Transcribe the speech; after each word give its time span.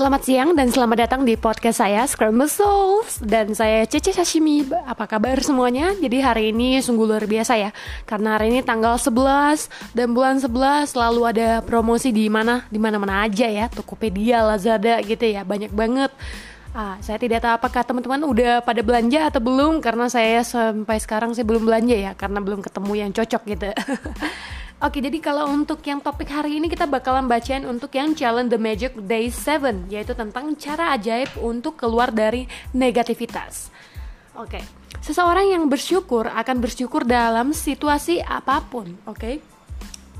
Selamat 0.00 0.24
siang 0.24 0.56
dan 0.56 0.72
selamat 0.72 0.96
datang 1.04 1.28
di 1.28 1.36
podcast 1.36 1.84
saya 1.84 2.08
Scramble 2.08 2.48
Souls 2.48 3.20
Dan 3.20 3.52
saya 3.52 3.84
Cece 3.84 4.16
Sashimi. 4.16 4.64
Apa 4.88 5.04
kabar 5.04 5.36
semuanya? 5.44 5.92
Jadi 5.92 6.24
hari 6.24 6.56
ini 6.56 6.80
sungguh 6.80 7.04
luar 7.04 7.28
biasa 7.28 7.60
ya. 7.60 7.68
Karena 8.08 8.40
hari 8.40 8.48
ini 8.48 8.64
tanggal 8.64 8.96
11 8.96 9.68
Dan 9.92 10.16
bulan 10.16 10.40
11 10.40 10.96
selalu 10.96 11.20
ada 11.28 11.60
promosi 11.60 12.16
di 12.16 12.32
mana? 12.32 12.64
Di 12.72 12.80
mana 12.80 12.96
mana 12.96 13.28
aja 13.28 13.44
ya. 13.44 13.68
Tokopedia, 13.68 14.40
Lazada 14.40 15.04
gitu 15.04 15.20
ya. 15.20 15.44
Banyak 15.44 15.68
banget. 15.68 16.08
Ah, 16.72 16.96
saya 17.04 17.20
tidak 17.20 17.44
tahu 17.44 17.60
apakah 17.60 17.84
teman-teman 17.84 18.24
udah 18.24 18.64
pada 18.64 18.80
belanja 18.80 19.28
atau 19.28 19.44
belum 19.44 19.84
karena 19.84 20.08
saya 20.08 20.40
sampai 20.40 20.96
sekarang 20.96 21.36
sih 21.36 21.44
belum 21.44 21.68
belanja 21.68 21.92
ya 21.92 22.16
karena 22.16 22.40
belum 22.40 22.64
ketemu 22.64 22.92
yang 23.04 23.10
cocok 23.12 23.42
gitu. 23.52 23.68
Oke, 24.80 25.04
jadi 25.04 25.20
kalau 25.20 25.44
untuk 25.52 25.84
yang 25.84 26.00
topik 26.00 26.32
hari 26.32 26.56
ini 26.56 26.64
kita 26.64 26.88
bakalan 26.88 27.28
bacain 27.28 27.68
untuk 27.68 27.92
yang 27.92 28.16
Challenge 28.16 28.48
the 28.48 28.56
Magic 28.56 28.96
Day 29.04 29.28
7, 29.28 29.92
yaitu 29.92 30.16
tentang 30.16 30.56
cara 30.56 30.96
ajaib 30.96 31.28
untuk 31.36 31.76
keluar 31.76 32.08
dari 32.08 32.48
negativitas. 32.72 33.68
Oke, 34.32 34.64
seseorang 35.04 35.52
yang 35.52 35.68
bersyukur 35.68 36.32
akan 36.32 36.64
bersyukur 36.64 37.04
dalam 37.04 37.52
situasi 37.52 38.24
apa 38.24 38.64
pun, 38.72 38.96
oke? 39.04 39.44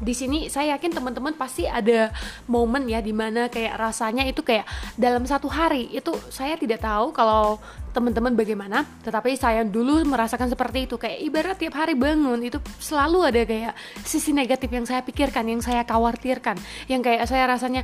Di 0.00 0.16
sini 0.16 0.48
saya 0.48 0.74
yakin 0.76 0.96
teman-teman 0.96 1.36
pasti 1.36 1.68
ada 1.68 2.08
momen 2.48 2.88
ya 2.88 3.04
di 3.04 3.12
mana 3.12 3.52
kayak 3.52 3.76
rasanya 3.76 4.24
itu 4.24 4.40
kayak 4.40 4.64
dalam 4.96 5.28
satu 5.28 5.46
hari 5.46 5.92
itu 5.92 6.16
saya 6.32 6.56
tidak 6.56 6.80
tahu 6.80 7.12
kalau 7.12 7.60
teman-teman 7.92 8.32
bagaimana 8.32 8.86
tetapi 9.04 9.36
saya 9.36 9.60
dulu 9.66 10.00
merasakan 10.08 10.48
seperti 10.48 10.88
itu. 10.88 10.96
Kayak 10.96 11.18
ibarat 11.20 11.56
tiap 11.60 11.74
hari 11.76 11.92
bangun 11.92 12.40
itu 12.40 12.56
selalu 12.80 13.28
ada 13.28 13.42
kayak 13.44 13.72
sisi 14.02 14.32
negatif 14.32 14.72
yang 14.72 14.88
saya 14.88 15.04
pikirkan 15.04 15.44
yang 15.44 15.60
saya 15.60 15.84
khawatirkan. 15.84 16.56
Yang 16.88 17.00
kayak 17.04 17.22
saya 17.28 17.44
rasanya 17.50 17.82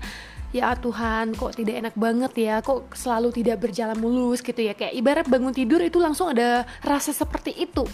ya 0.55 0.73
Tuhan 0.79 1.37
kok 1.37 1.53
tidak 1.59 1.85
enak 1.85 1.95
banget 1.99 2.33
ya? 2.39 2.57
Kok 2.65 2.97
selalu 2.97 3.29
tidak 3.35 3.61
berjalan 3.61 3.99
mulus 3.99 4.41
gitu 4.41 4.65
ya. 4.65 4.73
Kayak 4.73 4.95
ibarat 4.97 5.27
bangun 5.29 5.53
tidur 5.53 5.83
itu 5.85 6.01
langsung 6.01 6.33
ada 6.33 6.65
rasa 6.81 7.13
seperti 7.13 7.53
itu 7.53 7.85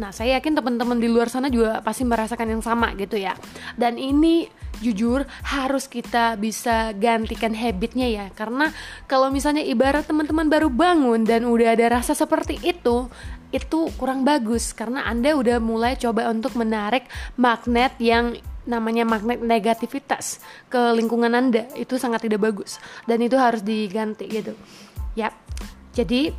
Nah, 0.00 0.10
saya 0.14 0.40
yakin 0.40 0.56
teman-teman 0.56 0.96
di 0.96 1.08
luar 1.08 1.28
sana 1.28 1.52
juga 1.52 1.84
pasti 1.84 2.06
merasakan 2.08 2.48
yang 2.58 2.62
sama 2.64 2.96
gitu 2.96 3.20
ya. 3.20 3.36
Dan 3.76 4.00
ini 4.00 4.48
jujur 4.82 5.22
harus 5.46 5.86
kita 5.86 6.34
bisa 6.40 6.96
gantikan 6.96 7.52
habitnya 7.52 8.08
ya. 8.08 8.26
Karena 8.32 8.72
kalau 9.06 9.28
misalnya 9.28 9.62
ibarat 9.62 10.08
teman-teman 10.08 10.48
baru 10.48 10.72
bangun 10.72 11.22
dan 11.22 11.44
udah 11.44 11.76
ada 11.76 12.00
rasa 12.00 12.16
seperti 12.16 12.58
itu, 12.64 13.06
itu 13.52 13.80
kurang 14.00 14.24
bagus 14.24 14.72
karena 14.72 15.04
Anda 15.04 15.36
udah 15.36 15.60
mulai 15.60 16.00
coba 16.00 16.32
untuk 16.32 16.56
menarik 16.56 17.04
magnet 17.36 17.92
yang 18.00 18.40
namanya 18.64 19.04
magnet 19.04 19.44
negativitas 19.44 20.40
ke 20.72 20.80
lingkungan 20.96 21.30
Anda. 21.30 21.68
Itu 21.76 22.00
sangat 22.00 22.24
tidak 22.26 22.42
bagus 22.42 22.80
dan 23.04 23.20
itu 23.20 23.36
harus 23.36 23.60
diganti 23.60 24.26
gitu. 24.26 24.56
Ya. 25.12 25.30
Jadi 25.92 26.32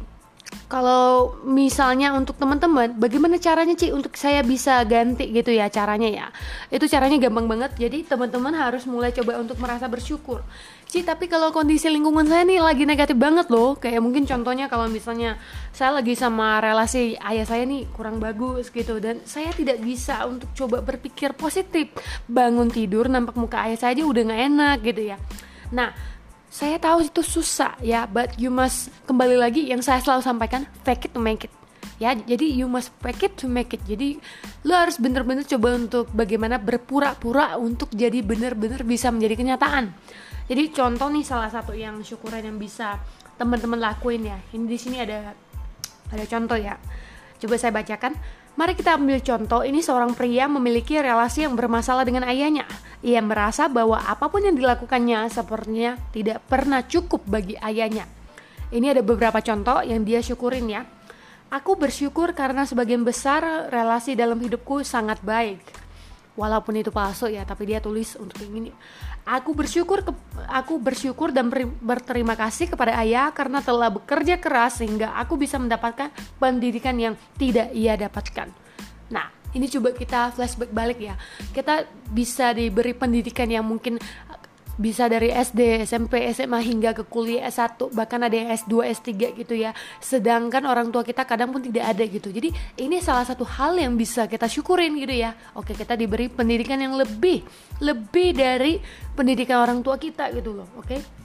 kalau 0.71 1.37
misalnya 1.45 2.17
untuk 2.17 2.33
teman-teman, 2.39 2.97
bagaimana 2.97 3.37
caranya 3.37 3.77
Ci 3.77 3.93
untuk 3.93 4.17
saya 4.17 4.41
bisa 4.41 4.81
ganti 4.89 5.29
gitu 5.29 5.53
ya 5.53 5.69
caranya 5.69 6.09
ya? 6.09 6.27
Itu 6.73 6.89
caranya 6.89 7.21
gampang 7.21 7.45
banget. 7.45 7.77
Jadi 7.77 8.07
teman-teman 8.07 8.53
harus 8.57 8.89
mulai 8.89 9.13
coba 9.13 9.37
untuk 9.37 9.61
merasa 9.61 9.85
bersyukur. 9.85 10.41
Ci, 10.89 11.01
tapi 11.01 11.25
kalau 11.25 11.49
kondisi 11.49 11.89
lingkungan 11.89 12.25
saya 12.25 12.45
nih 12.45 12.61
lagi 12.61 12.89
negatif 12.89 13.17
banget 13.17 13.49
loh. 13.53 13.77
Kayak 13.77 14.01
mungkin 14.01 14.25
contohnya 14.25 14.65
kalau 14.69 14.89
misalnya 14.89 15.37
saya 15.73 15.93
lagi 15.97 16.17
sama 16.17 16.61
relasi 16.61 17.17
ayah 17.21 17.45
saya 17.45 17.65
nih 17.65 17.89
kurang 17.93 18.17
bagus 18.17 18.73
gitu 18.73 18.97
dan 18.97 19.21
saya 19.25 19.53
tidak 19.53 19.81
bisa 19.81 20.25
untuk 20.25 20.49
coba 20.57 20.81
berpikir 20.81 21.37
positif. 21.37 21.93
Bangun 22.29 22.69
tidur 22.69 23.09
nampak 23.09 23.37
muka 23.37 23.65
ayah 23.65 23.77
saya 23.77 23.97
aja 23.97 24.03
udah 24.05 24.21
nggak 24.25 24.41
enak 24.53 24.77
gitu 24.85 25.01
ya. 25.13 25.17
Nah, 25.73 26.13
saya 26.53 26.77
tahu 26.77 27.09
itu 27.09 27.25
susah 27.25 27.73
ya 27.81 28.05
but 28.05 28.37
you 28.37 28.53
must 28.53 28.93
kembali 29.09 29.41
lagi 29.41 29.65
yang 29.65 29.81
saya 29.81 30.05
selalu 30.05 30.21
sampaikan 30.21 30.69
fake 30.85 31.09
it 31.09 31.11
to 31.17 31.17
make 31.17 31.49
it. 31.49 31.53
Ya 31.97 32.13
jadi 32.13 32.45
you 32.45 32.69
must 32.69 32.93
fake 33.01 33.25
it 33.25 33.33
to 33.41 33.49
make 33.49 33.73
it. 33.73 33.81
Jadi 33.89 34.21
lu 34.61 34.73
harus 34.77 35.01
bener-bener 35.01 35.41
coba 35.49 35.73
untuk 35.73 36.13
bagaimana 36.13 36.61
berpura-pura 36.61 37.57
untuk 37.57 37.89
jadi 37.89 38.21
bener-bener 38.21 38.85
bisa 38.85 39.09
menjadi 39.09 39.33
kenyataan. 39.41 39.97
Jadi 40.45 40.69
contoh 40.69 41.09
nih 41.09 41.25
salah 41.25 41.49
satu 41.49 41.73
yang 41.73 42.05
syukuran 42.05 42.45
yang 42.45 42.61
bisa 42.61 43.01
teman-teman 43.33 43.81
lakuin 43.81 44.21
ya. 44.21 44.37
Ini 44.53 44.69
di 44.69 44.77
sini 44.77 45.01
ada 45.01 45.33
ada 46.13 46.25
contoh 46.29 46.61
ya. 46.61 46.77
Coba 47.41 47.57
saya 47.57 47.73
bacakan 47.73 48.13
Mari 48.53 48.77
kita 48.77 49.01
ambil 49.01 49.17
contoh, 49.17 49.65
ini 49.65 49.81
seorang 49.81 50.13
pria 50.13 50.45
memiliki 50.45 51.01
relasi 51.01 51.41
yang 51.41 51.57
bermasalah 51.57 52.05
dengan 52.05 52.21
ayahnya. 52.29 52.69
Ia 53.01 53.17
merasa 53.17 53.65
bahwa 53.65 53.97
apa 53.97 54.29
pun 54.29 54.45
yang 54.45 54.53
dilakukannya 54.53 55.25
sepertinya 55.33 55.97
tidak 56.13 56.45
pernah 56.45 56.85
cukup 56.85 57.25
bagi 57.25 57.57
ayahnya. 57.57 58.05
Ini 58.69 58.93
ada 58.93 59.01
beberapa 59.01 59.41
contoh 59.41 59.81
yang 59.81 60.05
dia 60.05 60.21
syukurin 60.21 60.69
ya. 60.69 60.85
Aku 61.49 61.77
bersyukur 61.77 62.37
karena 62.37 62.65
sebagian 62.65 63.01
besar 63.01 63.69
relasi 63.73 64.13
dalam 64.13 64.37
hidupku 64.37 64.85
sangat 64.85 65.21
baik 65.25 65.83
walaupun 66.33 66.81
itu 66.81 66.89
palsu 66.89 67.29
ya 67.29 67.45
tapi 67.45 67.69
dia 67.69 67.77
tulis 67.77 68.17
untuk 68.17 68.41
ini 68.41 68.73
aku 69.23 69.55
bersyukur 69.55 70.03
ke, 70.03 70.11
aku 70.51 70.79
bersyukur 70.79 71.31
dan 71.31 71.47
ber, 71.47 71.67
berterima 71.79 72.35
kasih 72.35 72.71
kepada 72.71 72.99
ayah 72.99 73.31
karena 73.31 73.63
telah 73.63 73.89
bekerja 73.91 74.39
keras 74.39 74.83
sehingga 74.83 75.15
aku 75.15 75.39
bisa 75.39 75.55
mendapatkan 75.59 76.11
pendidikan 76.37 76.95
yang 76.99 77.15
tidak 77.39 77.71
ia 77.71 77.95
dapatkan. 77.95 78.51
Nah 79.11 79.27
ini 79.53 79.69
coba 79.69 79.93
kita 79.93 80.33
flashback 80.33 80.71
balik 80.73 80.99
ya. 80.99 81.15
Kita 81.53 81.85
bisa 82.09 82.51
diberi 82.51 82.91
pendidikan 82.97 83.47
yang 83.47 83.63
mungkin 83.63 84.01
bisa 84.73 85.05
dari 85.05 85.29
SD, 85.29 85.85
SMP, 85.85 86.25
SMA 86.33 86.59
hingga 86.65 86.97
ke 86.97 87.05
kuliah 87.05 87.45
S1 87.49 87.93
bahkan 87.93 88.17
ada 88.21 88.33
yang 88.33 88.49
S2, 88.49 88.89
S3 88.89 89.09
gitu 89.37 89.53
ya. 89.53 89.71
Sedangkan 90.01 90.65
orang 90.65 90.89
tua 90.89 91.05
kita 91.05 91.23
kadang 91.29 91.53
pun 91.53 91.61
tidak 91.61 91.93
ada 91.93 92.03
gitu. 92.05 92.33
Jadi 92.33 92.49
ini 92.81 92.97
salah 92.97 93.25
satu 93.25 93.45
hal 93.45 93.77
yang 93.77 93.93
bisa 93.93 94.25
kita 94.25 94.49
syukurin 94.49 94.97
gitu 94.97 95.13
ya. 95.13 95.37
Oke 95.53 95.77
kita 95.77 95.93
diberi 95.93 96.29
pendidikan 96.29 96.81
yang 96.81 96.97
lebih 96.97 97.45
lebih 97.81 98.33
dari 98.33 98.81
pendidikan 99.13 99.61
orang 99.61 99.79
tua 99.85 100.01
kita 100.01 100.33
gitu 100.33 100.57
loh 100.57 100.67
oke? 100.79 101.23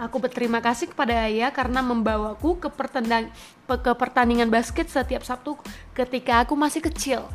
Aku 0.00 0.16
berterima 0.16 0.64
kasih 0.64 0.88
kepada 0.88 1.28
ayah 1.28 1.52
karena 1.52 1.84
membawaku 1.84 2.56
ke, 2.56 2.68
ke 3.68 3.92
pertandingan 3.92 4.48
basket 4.48 4.88
setiap 4.88 5.20
Sabtu 5.20 5.60
ketika 5.92 6.40
aku 6.40 6.56
masih 6.56 6.80
kecil. 6.80 7.28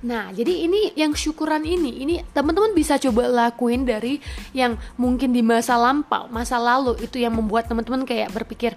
Nah, 0.00 0.32
jadi 0.32 0.64
ini 0.64 0.96
yang 0.96 1.12
syukuran 1.12 1.60
ini, 1.60 2.00
ini 2.00 2.14
teman-teman 2.32 2.72
bisa 2.72 2.96
coba 2.96 3.28
lakuin 3.28 3.84
dari 3.84 4.16
yang 4.56 4.80
mungkin 4.96 5.28
di 5.36 5.44
masa 5.44 5.76
lampau, 5.76 6.24
masa 6.32 6.56
lalu 6.56 6.96
itu 7.04 7.20
yang 7.20 7.36
membuat 7.36 7.68
teman-teman 7.68 8.08
kayak 8.08 8.32
berpikir, 8.32 8.72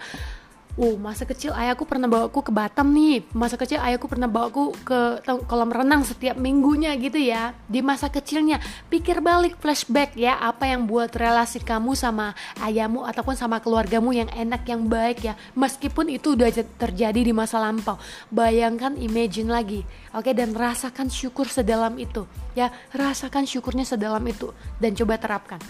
Oh, 0.74 0.98
masa 0.98 1.22
kecil 1.22 1.54
ayahku 1.54 1.86
pernah 1.86 2.10
bawa 2.10 2.34
aku 2.34 2.42
ke 2.42 2.50
Batam 2.50 2.90
nih. 2.98 3.22
Masa 3.30 3.62
kecil 3.62 3.78
ayahku 3.78 4.10
pernah 4.10 4.26
bawa 4.26 4.50
aku 4.50 4.74
ke 4.82 5.22
kolam 5.46 5.70
renang 5.70 6.02
setiap 6.02 6.34
minggunya 6.34 6.98
gitu 6.98 7.22
ya. 7.22 7.54
Di 7.70 7.86
masa 7.86 8.10
kecilnya, 8.10 8.58
pikir 8.90 9.22
balik 9.22 9.54
flashback 9.62 10.18
ya, 10.18 10.34
apa 10.42 10.66
yang 10.66 10.90
buat 10.90 11.14
relasi 11.14 11.62
kamu 11.62 11.94
sama 11.94 12.34
ayahmu 12.58 13.06
ataupun 13.06 13.38
sama 13.38 13.62
keluargamu 13.62 14.18
yang 14.18 14.26
enak, 14.34 14.66
yang 14.66 14.90
baik 14.90 15.22
ya. 15.22 15.38
Meskipun 15.54 16.10
itu 16.10 16.34
udah 16.34 16.50
terjadi 16.82 17.22
di 17.22 17.30
masa 17.38 17.62
lampau. 17.62 18.02
Bayangkan, 18.34 18.98
imagine 18.98 19.54
lagi. 19.54 19.86
Oke, 20.18 20.34
dan 20.34 20.58
rasakan 20.58 21.06
syukur 21.06 21.46
sedalam 21.54 21.94
itu. 22.02 22.26
Ya, 22.58 22.74
rasakan 22.98 23.46
syukurnya 23.46 23.86
sedalam 23.86 24.26
itu 24.26 24.50
dan 24.82 24.98
coba 24.98 25.22
terapkan. 25.22 25.62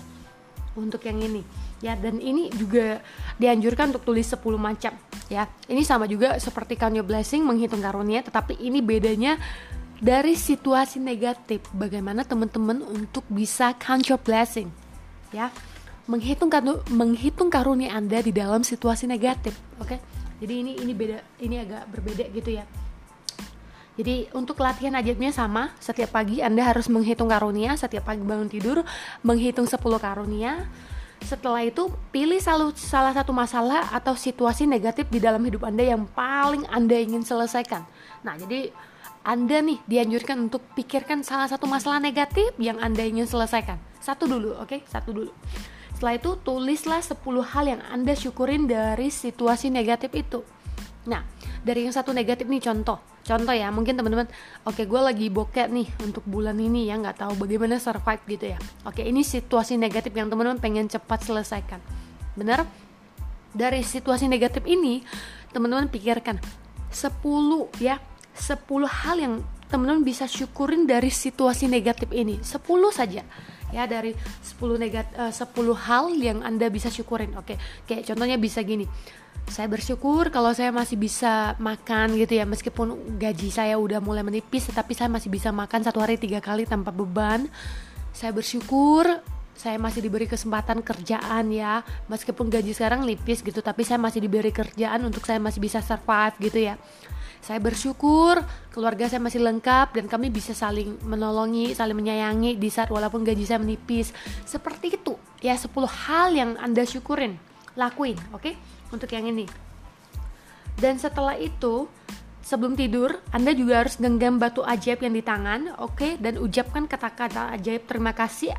Untuk 0.80 1.04
yang 1.04 1.20
ini 1.20 1.44
ya 1.84 2.00
dan 2.00 2.24
ini 2.24 2.48
juga 2.56 3.04
dianjurkan 3.36 3.92
untuk 3.92 4.08
tulis 4.08 4.24
10 4.24 4.40
macam 4.56 4.96
ya. 5.28 5.44
Ini 5.68 5.84
sama 5.84 6.08
juga 6.08 6.40
seperti 6.40 6.80
count 6.80 6.96
your 6.96 7.04
blessing 7.04 7.44
menghitung 7.44 7.84
karunia 7.84 8.24
tetapi 8.24 8.56
ini 8.64 8.80
bedanya 8.80 9.36
dari 10.00 10.40
situasi 10.40 11.04
negatif. 11.04 11.68
Bagaimana 11.76 12.24
teman-teman 12.24 12.80
untuk 12.88 13.28
bisa 13.28 13.76
count 13.76 14.08
your 14.08 14.24
blessing 14.24 14.72
ya? 15.36 15.52
Menghitung 16.08 16.48
menghitung 16.88 17.52
karunia 17.52 18.00
anda 18.00 18.24
di 18.24 18.32
dalam 18.32 18.64
situasi 18.64 19.04
negatif 19.04 19.60
oke? 19.84 19.92
Okay? 19.92 20.00
jadi 20.44 20.60
ini 20.60 20.72
ini 20.80 20.92
beda 20.92 21.20
ini 21.40 21.56
agak 21.60 21.84
berbeda 21.92 22.28
gitu 22.32 22.52
ya. 22.56 22.64
Jadi 23.94 24.26
untuk 24.34 24.58
latihan 24.58 24.98
ajaibnya 24.98 25.30
sama, 25.30 25.70
setiap 25.78 26.18
pagi 26.18 26.42
Anda 26.42 26.66
harus 26.66 26.90
menghitung 26.90 27.30
karunia, 27.30 27.78
setiap 27.78 28.10
pagi 28.10 28.26
bangun 28.26 28.50
tidur 28.50 28.82
menghitung 29.22 29.70
10 29.70 29.78
karunia, 30.02 30.66
setelah 31.24 31.64
itu, 31.64 31.90
pilih 32.12 32.38
salah 32.40 33.14
satu 33.16 33.32
masalah 33.32 33.90
atau 33.96 34.14
situasi 34.14 34.68
negatif 34.68 35.08
di 35.08 35.24
dalam 35.24 35.40
hidup 35.44 35.64
Anda 35.64 35.96
yang 35.96 36.04
paling 36.12 36.68
Anda 36.68 37.00
ingin 37.00 37.24
selesaikan. 37.24 37.88
Nah, 38.22 38.36
jadi 38.36 38.70
Anda 39.24 39.64
nih 39.64 39.80
dianjurkan 39.88 40.52
untuk 40.52 40.62
pikirkan 40.76 41.24
salah 41.24 41.48
satu 41.48 41.64
masalah 41.66 42.04
negatif 42.04 42.52
yang 42.60 42.78
Anda 42.84 43.08
ingin 43.08 43.24
selesaikan. 43.26 43.80
Satu 44.04 44.28
dulu, 44.28 44.60
oke? 44.60 44.68
Okay? 44.68 44.80
Satu 44.84 45.16
dulu. 45.16 45.32
Setelah 45.96 46.20
itu, 46.20 46.36
tulislah 46.44 47.00
10 47.00 47.24
hal 47.24 47.66
yang 47.66 47.82
Anda 47.88 48.14
syukurin 48.14 48.68
dari 48.68 49.08
situasi 49.08 49.72
negatif 49.72 50.12
itu. 50.12 50.44
Nah, 51.08 51.24
dari 51.64 51.88
yang 51.88 51.96
satu 51.96 52.12
negatif 52.12 52.48
nih 52.48 52.64
contoh 52.64 53.13
contoh 53.24 53.56
ya 53.56 53.72
mungkin 53.72 53.96
teman-teman 53.96 54.28
oke 54.68 54.76
okay, 54.76 54.86
gue 54.86 55.02
lagi 55.02 55.28
bokeh 55.32 55.72
nih 55.72 55.88
untuk 56.04 56.28
bulan 56.28 56.60
ini 56.60 56.92
ya 56.92 57.00
nggak 57.00 57.24
tahu 57.24 57.34
bagaimana 57.40 57.80
survive 57.80 58.24
gitu 58.28 58.46
ya. 58.54 58.60
Oke 58.84 59.02
okay, 59.02 59.06
ini 59.08 59.24
situasi 59.24 59.80
negatif 59.80 60.12
yang 60.12 60.28
teman-teman 60.28 60.60
pengen 60.60 60.92
cepat 60.92 61.24
selesaikan. 61.24 61.80
Bener 62.36 62.68
dari 63.56 63.82
situasi 63.82 64.28
negatif 64.28 64.68
ini 64.68 65.02
teman-teman 65.56 65.88
pikirkan 65.88 66.42
10 66.92 67.24
ya 67.80 67.98
10 68.34 68.60
hal 68.86 69.18
yang 69.18 69.34
teman-teman 69.72 70.06
bisa 70.06 70.30
syukurin 70.30 70.86
dari 70.86 71.10
situasi 71.10 71.72
negatif 71.72 72.12
ini. 72.12 72.44
10 72.44 72.60
saja 72.92 73.24
ya 73.74 73.84
dari 73.90 74.14
10 74.14 74.78
negatif 74.78 75.16
uh, 75.18 75.34
10 75.34 75.88
hal 75.90 76.06
yang 76.20 76.40
Anda 76.44 76.68
bisa 76.68 76.92
syukurin. 76.92 77.34
Oke 77.40 77.56
kayak 77.88 78.04
contohnya 78.04 78.36
bisa 78.36 78.60
gini 78.62 78.86
saya 79.50 79.68
bersyukur 79.68 80.32
kalau 80.32 80.56
saya 80.56 80.72
masih 80.72 80.96
bisa 80.96 81.54
makan 81.60 82.16
gitu 82.16 82.40
ya 82.40 82.46
meskipun 82.48 83.20
gaji 83.20 83.50
saya 83.52 83.76
udah 83.76 84.00
mulai 84.00 84.24
menipis 84.24 84.72
tetapi 84.72 84.96
saya 84.96 85.12
masih 85.12 85.30
bisa 85.30 85.52
makan 85.52 85.84
satu 85.84 86.00
hari 86.00 86.16
tiga 86.16 86.40
kali 86.40 86.64
tanpa 86.64 86.90
beban 86.90 87.52
saya 88.16 88.32
bersyukur 88.32 89.06
saya 89.54 89.78
masih 89.78 90.02
diberi 90.02 90.26
kesempatan 90.26 90.82
kerjaan 90.82 91.54
ya 91.54 91.86
meskipun 92.10 92.50
gaji 92.50 92.74
sekarang 92.74 93.06
nipis 93.06 93.46
gitu 93.46 93.62
tapi 93.62 93.86
saya 93.86 94.02
masih 94.02 94.24
diberi 94.24 94.50
kerjaan 94.50 95.06
untuk 95.06 95.28
saya 95.28 95.38
masih 95.38 95.62
bisa 95.62 95.84
survive 95.84 96.34
gitu 96.42 96.74
ya 96.74 96.76
saya 97.44 97.60
bersyukur 97.60 98.40
keluarga 98.72 99.12
saya 99.12 99.20
masih 99.20 99.44
lengkap 99.44 100.00
dan 100.00 100.08
kami 100.08 100.32
bisa 100.32 100.56
saling 100.56 100.96
menolongi, 101.04 101.76
saling 101.76 102.00
menyayangi 102.00 102.56
di 102.56 102.72
saat 102.72 102.88
walaupun 102.88 103.28
gaji 103.28 103.44
saya 103.44 103.60
menipis. 103.60 104.16
Seperti 104.48 104.96
itu 104.96 105.20
ya 105.44 105.60
10 105.60 105.68
hal 105.84 106.32
yang 106.32 106.56
Anda 106.56 106.88
syukurin, 106.88 107.36
lakuin, 107.76 108.16
oke? 108.32 108.48
Okay? 108.48 108.56
Untuk 108.94 109.10
yang 109.10 109.26
ini. 109.26 109.50
Dan 110.78 111.02
setelah 111.02 111.38
itu, 111.38 111.90
sebelum 112.46 112.78
tidur, 112.78 113.18
Anda 113.34 113.54
juga 113.58 113.86
harus 113.86 113.98
genggam 113.98 114.38
batu 114.38 114.62
ajaib 114.62 115.02
yang 115.02 115.14
di 115.14 115.24
tangan, 115.26 115.74
oke, 115.82 115.98
okay? 115.98 116.12
dan 116.22 116.38
ucapkan 116.38 116.86
kata-kata 116.86 117.54
ajaib 117.58 117.90
terima 117.90 118.14
kasih 118.14 118.54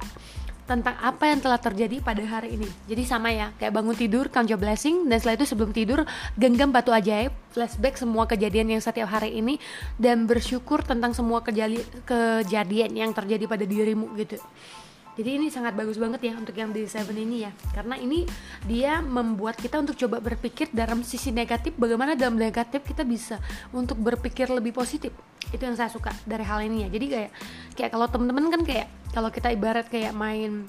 tentang 0.65 0.97
apa 0.97 1.29
yang 1.29 1.45
telah 1.45 1.61
terjadi 1.61 2.01
pada 2.01 2.25
hari 2.25 2.57
ini. 2.57 2.69
Jadi 2.89 3.05
sama 3.05 3.29
ya, 3.29 3.53
kayak 3.61 3.69
bangun 3.77 3.93
tidur, 3.93 4.33
count 4.33 4.49
your 4.49 4.57
blessing, 4.57 5.05
dan 5.13 5.21
setelah 5.21 5.37
itu 5.37 5.47
sebelum 5.53 5.77
tidur, 5.77 6.09
genggam 6.41 6.73
batu 6.73 6.89
ajaib, 6.89 7.37
flashback 7.53 8.01
semua 8.01 8.25
kejadian 8.25 8.73
yang 8.73 8.81
setiap 8.81 9.13
hari 9.13 9.37
ini, 9.37 9.61
dan 10.01 10.25
bersyukur 10.25 10.81
tentang 10.81 11.13
semua 11.13 11.45
kejadian 11.45 12.91
yang 12.97 13.13
terjadi 13.13 13.45
pada 13.45 13.69
dirimu 13.69 14.17
gitu 14.17 14.41
jadi 15.15 15.39
ini 15.39 15.47
sangat 15.47 15.79
bagus 15.79 15.95
banget 15.95 16.27
ya 16.27 16.35
untuk 16.35 16.59
yang 16.59 16.75
di 16.75 16.91
Seven 16.91 17.15
ini 17.15 17.47
ya. 17.47 17.55
Karena 17.71 17.95
ini 17.95 18.27
dia 18.67 18.99
membuat 18.99 19.55
kita 19.55 19.79
untuk 19.79 19.95
coba 19.95 20.19
berpikir 20.19 20.75
dalam 20.75 21.07
sisi 21.07 21.31
negatif 21.31 21.79
bagaimana 21.79 22.19
dalam 22.19 22.35
negatif 22.35 22.83
kita 22.83 23.07
bisa 23.07 23.39
untuk 23.71 23.95
berpikir 24.03 24.51
lebih 24.51 24.75
positif. 24.75 25.15
Itu 25.55 25.63
yang 25.63 25.79
saya 25.79 25.87
suka 25.87 26.11
dari 26.27 26.43
hal 26.43 26.67
ini 26.67 26.87
ya. 26.87 26.89
Jadi 26.91 27.07
kayak 27.07 27.31
kayak 27.79 27.91
kalau 27.95 28.07
temen-temen 28.11 28.45
kan 28.51 28.63
kayak 28.67 28.87
kalau 29.15 29.31
kita 29.31 29.55
ibarat 29.55 29.87
kayak 29.87 30.11
main 30.11 30.67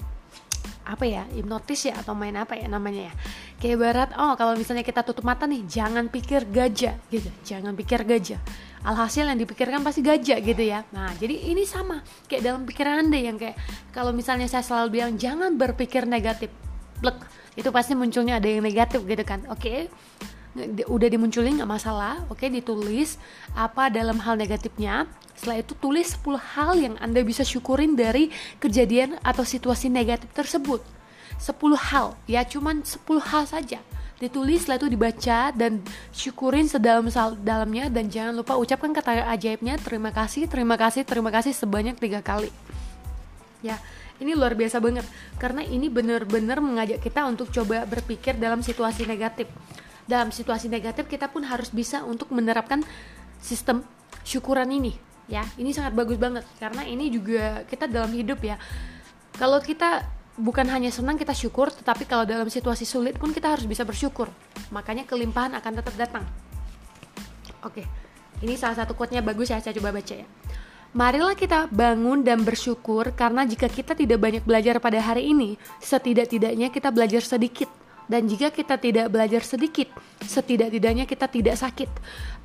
apa 0.86 1.02
ya 1.02 1.26
hipnotis 1.34 1.90
ya 1.90 1.98
atau 1.98 2.14
main 2.14 2.38
apa 2.38 2.54
ya 2.54 2.70
namanya 2.70 3.10
ya. 3.10 3.14
Kayak 3.58 3.78
barat 3.82 4.10
oh 4.14 4.38
kalau 4.38 4.54
misalnya 4.54 4.86
kita 4.86 5.02
tutup 5.02 5.26
mata 5.26 5.50
nih 5.50 5.66
jangan 5.66 6.06
pikir 6.06 6.46
gajah 6.46 6.94
gitu. 7.10 7.26
Jangan 7.42 7.74
pikir 7.74 8.06
gajah 8.06 8.38
alhasil 8.86 9.26
yang 9.26 9.34
dipikirkan 9.34 9.82
pasti 9.82 10.00
gajah 10.00 10.38
gitu 10.38 10.62
ya. 10.62 10.86
Nah 10.94 11.10
jadi 11.18 11.50
ini 11.50 11.66
sama 11.66 12.06
kayak 12.30 12.42
dalam 12.46 12.62
pikiran 12.62 13.02
anda 13.02 13.18
yang 13.18 13.34
kayak 13.34 13.58
kalau 13.90 14.14
misalnya 14.14 14.46
saya 14.46 14.62
selalu 14.62 15.02
bilang 15.02 15.18
jangan 15.18 15.58
berpikir 15.58 16.06
negatif. 16.06 16.48
Blek, 17.02 17.18
itu 17.58 17.68
pasti 17.74 17.92
munculnya 17.98 18.38
ada 18.38 18.46
yang 18.46 18.62
negatif 18.62 19.02
gitu 19.02 19.24
kan. 19.26 19.42
Oke 19.50 19.90
okay? 20.56 20.86
udah 20.86 21.08
dimunculin 21.10 21.58
nggak 21.58 21.68
masalah. 21.68 22.22
Oke 22.30 22.46
okay, 22.46 22.48
ditulis 22.48 23.18
apa 23.58 23.90
dalam 23.90 24.22
hal 24.22 24.38
negatifnya. 24.38 25.10
Setelah 25.36 25.60
itu 25.60 25.76
tulis 25.76 26.16
10 26.16 26.56
hal 26.56 26.70
yang 26.80 26.94
anda 26.96 27.20
bisa 27.20 27.44
syukurin 27.44 27.92
dari 27.92 28.32
kejadian 28.56 29.20
atau 29.20 29.44
situasi 29.44 29.92
negatif 29.92 30.32
tersebut. 30.32 30.80
10 31.36 31.76
hal 31.76 32.16
ya 32.24 32.40
cuman 32.48 32.80
10 32.80 33.04
hal 33.20 33.44
saja 33.44 33.80
ditulis 34.16 34.64
setelah 34.64 34.80
itu 34.80 34.88
dibaca 34.88 35.52
dan 35.52 35.84
syukurin 36.12 36.66
sedalam 36.68 37.08
dalamnya. 37.40 37.92
Dan 37.92 38.08
jangan 38.08 38.32
lupa 38.36 38.56
ucapkan 38.56 38.92
kata 38.92 39.28
ajaibnya 39.32 39.76
terima 39.80 40.10
kasih 40.12 40.48
terima 40.48 40.76
kasih 40.80 41.04
terima 41.04 41.30
kasih 41.32 41.52
sebanyak 41.52 41.96
tiga 42.00 42.24
kali. 42.24 42.48
Ya 43.60 43.80
ini 44.16 44.32
luar 44.32 44.56
biasa 44.56 44.80
banget. 44.80 45.04
Karena 45.36 45.60
ini 45.64 45.92
benar-benar 45.92 46.64
mengajak 46.64 47.04
kita 47.04 47.28
untuk 47.28 47.52
coba 47.52 47.84
berpikir 47.84 48.36
dalam 48.40 48.64
situasi 48.64 49.04
negatif. 49.04 49.48
Dalam 50.06 50.30
situasi 50.30 50.70
negatif 50.70 51.10
kita 51.10 51.28
pun 51.28 51.44
harus 51.44 51.68
bisa 51.68 52.06
untuk 52.06 52.30
menerapkan 52.32 52.80
sistem 53.42 53.84
syukuran 54.24 54.70
ini. 54.72 54.96
Ya 55.26 55.44
ini 55.60 55.76
sangat 55.76 55.92
bagus 55.92 56.16
banget. 56.16 56.48
Karena 56.56 56.86
ini 56.88 57.12
juga 57.12 57.66
kita 57.68 57.84
dalam 57.90 58.14
hidup 58.14 58.40
ya. 58.40 58.56
Kalau 59.36 59.60
kita 59.60 60.15
bukan 60.36 60.68
hanya 60.68 60.92
senang 60.92 61.16
kita 61.16 61.32
syukur, 61.32 61.72
tetapi 61.72 62.04
kalau 62.04 62.28
dalam 62.28 62.48
situasi 62.48 62.84
sulit 62.84 63.16
pun 63.16 63.32
kita 63.32 63.56
harus 63.56 63.64
bisa 63.64 63.82
bersyukur. 63.82 64.28
Makanya 64.70 65.08
kelimpahan 65.08 65.56
akan 65.56 65.72
tetap 65.80 65.94
datang. 65.96 66.24
Oke, 67.64 67.82
ini 68.44 68.54
salah 68.54 68.76
satu 68.78 68.92
quote-nya 68.92 69.24
bagus 69.24 69.50
ya, 69.50 69.58
saya 69.58 69.74
coba 69.74 69.96
baca 69.96 70.14
ya. 70.14 70.28
Marilah 70.96 71.36
kita 71.36 71.68
bangun 71.68 72.24
dan 72.24 72.40
bersyukur 72.40 73.12
karena 73.12 73.44
jika 73.44 73.68
kita 73.68 73.92
tidak 73.92 74.16
banyak 74.16 74.40
belajar 74.48 74.80
pada 74.80 74.96
hari 75.02 75.28
ini, 75.28 75.60
setidak-tidaknya 75.82 76.72
kita 76.72 76.88
belajar 76.88 77.20
sedikit. 77.20 77.68
Dan 78.06 78.30
jika 78.30 78.54
kita 78.54 78.78
tidak 78.78 79.10
belajar 79.10 79.42
sedikit, 79.42 79.90
setidak-tidaknya 80.22 81.10
kita 81.10 81.26
tidak 81.26 81.58
sakit. 81.58 81.90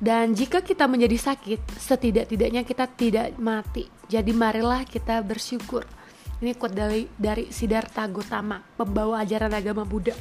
Dan 0.02 0.34
jika 0.34 0.58
kita 0.58 0.90
menjadi 0.90 1.32
sakit, 1.32 1.78
setidak-tidaknya 1.78 2.66
kita 2.66 2.90
tidak 2.90 3.38
mati. 3.38 3.86
Jadi 4.10 4.34
marilah 4.34 4.82
kita 4.82 5.22
bersyukur. 5.22 5.86
Ini 6.42 6.58
quote 6.58 6.74
dari 6.74 7.06
dari 7.14 7.54
Siddhartha 7.54 8.10
Gautama, 8.10 8.58
pembawa 8.74 9.22
ajaran 9.22 9.54
agama 9.54 9.86
Buddha. 9.86 10.12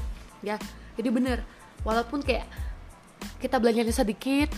Ya, 0.45 0.61
jadi 0.93 1.09
bener. 1.09 1.41
Walaupun 1.81 2.21
kayak 2.21 2.45
kita 3.41 3.57
belajarnya 3.57 3.89
sedikit, 3.89 4.53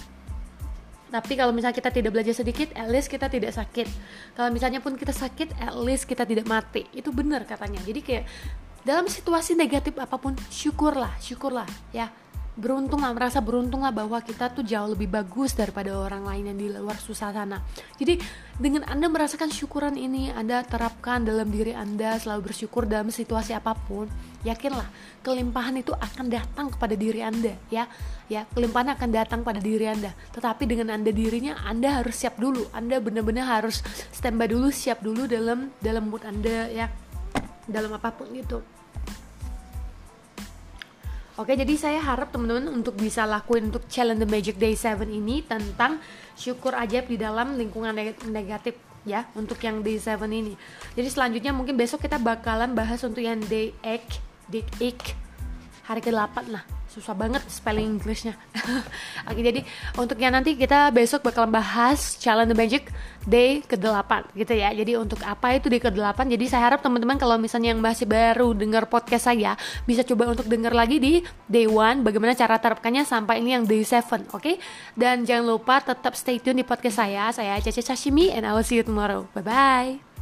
tapi 1.07 1.39
kalau 1.39 1.55
misalnya 1.55 1.79
kita 1.79 1.87
tidak 1.87 2.11
belajar 2.11 2.35
sedikit, 2.35 2.75
at 2.75 2.91
least 2.91 3.07
kita 3.07 3.31
tidak 3.31 3.55
sakit. 3.55 3.87
Kalau 4.35 4.51
misalnya 4.51 4.83
pun 4.83 4.99
kita 4.99 5.15
sakit, 5.15 5.55
at 5.55 5.71
least 5.79 6.03
kita 6.03 6.27
tidak 6.27 6.43
mati. 6.51 6.83
Itu 6.91 7.15
benar 7.15 7.47
katanya. 7.47 7.79
Jadi 7.79 7.99
kayak 8.03 8.25
dalam 8.83 9.07
situasi 9.07 9.55
negatif 9.55 9.95
apa 9.95 10.19
pun, 10.19 10.35
syukurlah, 10.51 11.15
syukurlah 11.23 11.69
ya 11.95 12.11
beruntung 12.53 13.01
lah 13.01 13.09
merasa 13.17 13.41
beruntung 13.41 13.81
lah 13.81 13.89
bahwa 13.89 14.21
kita 14.21 14.53
tuh 14.53 14.61
jauh 14.61 14.93
lebih 14.93 15.09
bagus 15.09 15.57
daripada 15.57 15.89
orang 15.97 16.21
lain 16.21 16.53
yang 16.53 16.57
di 16.57 16.67
luar 16.69 17.01
susah 17.01 17.33
sana. 17.33 17.65
Jadi 17.97 18.21
dengan 18.61 18.85
anda 18.85 19.09
merasakan 19.09 19.49
syukuran 19.49 19.97
ini 19.97 20.29
anda 20.29 20.61
terapkan 20.61 21.25
dalam 21.25 21.49
diri 21.49 21.73
anda 21.73 22.13
selalu 22.21 22.53
bersyukur 22.53 22.85
dalam 22.85 23.09
situasi 23.09 23.57
apa 23.57 23.73
pun 23.73 24.05
yakinlah 24.45 24.85
kelimpahan 25.25 25.81
itu 25.81 25.97
akan 25.97 26.29
datang 26.29 26.69
kepada 26.69 26.93
diri 26.93 27.25
anda 27.25 27.57
ya. 27.73 27.89
Ya 28.29 28.45
kelimpahan 28.53 28.93
akan 28.93 29.09
datang 29.09 29.39
pada 29.41 29.57
diri 29.57 29.89
anda. 29.89 30.13
Tetapi 30.37 30.69
dengan 30.69 30.93
anda 30.93 31.09
dirinya 31.09 31.57
anda 31.65 32.05
harus 32.05 32.21
siap 32.21 32.37
dulu. 32.37 32.69
Anda 32.69 33.01
benar-benar 33.01 33.49
harus 33.49 33.81
standby 34.13 34.45
dulu 34.45 34.69
siap 34.69 35.01
dulu 35.01 35.25
dalam 35.25 35.73
dalam 35.81 36.05
mood 36.05 36.21
anda 36.21 36.69
ya. 36.69 36.85
Dalam 37.65 37.97
apa 37.97 38.13
pun 38.13 38.29
itu 38.29 38.61
Oke, 41.33 41.57
jadi 41.57 41.73
saya 41.73 41.97
harap 41.97 42.29
teman-teman 42.29 42.69
untuk 42.69 42.93
bisa 42.93 43.25
lakuin 43.25 43.73
untuk 43.73 43.89
challenge 43.89 44.21
the 44.21 44.29
Magic 44.29 44.53
Day 44.61 44.77
7 44.77 45.01
ini 45.09 45.41
tentang 45.41 45.97
syukur 46.37 46.77
ajaib 46.77 47.09
di 47.09 47.17
dalam 47.17 47.57
lingkungan 47.57 47.89
negatif 48.29 48.77
ya 49.01 49.25
untuk 49.33 49.57
yang 49.65 49.81
day 49.81 49.97
7 49.97 50.29
ini. 50.29 50.53
Jadi 50.93 51.09
selanjutnya 51.09 51.49
mungkin 51.49 51.73
besok 51.73 52.05
kita 52.05 52.21
bakalan 52.21 52.77
bahas 52.77 53.01
untuk 53.01 53.25
yang 53.25 53.41
day 53.49 53.73
8, 53.81 54.53
day 54.53 54.61
8 54.77 55.89
hari 55.89 56.05
ke-8 56.05 56.53
lah 56.53 56.82
susah 56.93 57.17
banget 57.17 57.41
spelling 57.49 57.97
Inggrisnya 57.97 58.37
oke 59.29 59.41
jadi 59.41 59.65
untuk 59.97 60.21
yang 60.21 60.37
nanti 60.37 60.53
kita 60.53 60.93
besok 60.93 61.25
bakal 61.25 61.49
bahas 61.49 62.15
challenge 62.21 62.53
the 62.53 62.57
magic 62.57 62.93
day 63.23 63.63
ke-8 63.63 64.35
gitu 64.35 64.53
ya. 64.53 64.69
Jadi 64.75 64.99
untuk 64.99 65.19
apa 65.23 65.55
itu 65.55 65.71
day 65.71 65.79
ke-8 65.79 66.27
jadi 66.27 66.45
saya 66.47 66.71
harap 66.71 66.79
teman-teman 66.83 67.15
kalau 67.15 67.39
misalnya 67.39 67.75
yang 67.75 67.79
masih 67.79 68.07
baru 68.07 68.51
dengar 68.51 68.87
podcast 68.87 69.31
saya 69.31 69.55
bisa 69.87 70.03
coba 70.03 70.35
untuk 70.35 70.47
dengar 70.47 70.75
lagi 70.75 70.99
di 70.99 71.13
day 71.47 71.67
1 71.67 72.03
bagaimana 72.03 72.35
cara 72.35 72.59
terapkannya 72.59 73.07
sampai 73.07 73.39
ini 73.39 73.55
yang 73.55 73.63
day 73.63 73.81
7 73.83 74.29
oke? 74.31 74.39
Okay? 74.39 74.55
dan 74.99 75.23
jangan 75.23 75.55
lupa 75.57 75.79
tetap 75.81 76.13
stay 76.13 76.37
tune 76.37 76.61
di 76.61 76.65
podcast 76.67 76.99
saya. 76.99 77.31
Saya 77.31 77.57
Caca 77.59 77.81
Sashimi 77.81 78.29
and 78.29 78.43
I 78.43 78.51
will 78.53 78.65
see 78.65 78.79
you 78.79 78.85
tomorrow. 78.85 79.25
Bye 79.33 79.43
bye 79.43 80.12